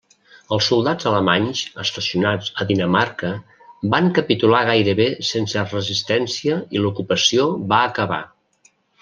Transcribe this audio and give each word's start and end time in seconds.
Els 0.55 0.67
soldats 0.69 1.07
alemanys 1.09 1.59
estacionats 1.83 2.49
a 2.63 2.67
Dinamarca 2.71 3.29
van 3.97 4.09
capitular 4.21 4.63
gairebé 4.71 5.07
sense 5.29 5.67
resistència 5.69 6.59
i 6.79 6.83
l'ocupació 6.83 7.47
va 7.75 7.85
acabar. 7.93 8.21